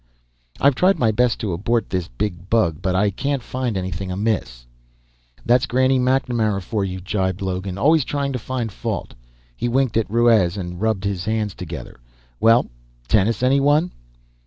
[0.59, 4.65] "I've tried my best to abort this big bug, but I can't find anything amiss."
[5.45, 7.77] "That's Granny MacNamara for you," jibed Logan.
[7.77, 9.13] "Always trying to find fault."
[9.55, 11.99] He winked at Ruiz and rubbed his hands together.
[12.39, 12.65] "Well
[13.07, 13.91] tennis, anyone?"